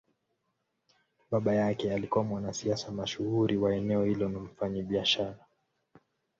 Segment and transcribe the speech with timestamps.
[1.31, 5.45] Baba yake alikuwa mwanasiasa mashuhuri wa eneo hilo na mfanyabiashara.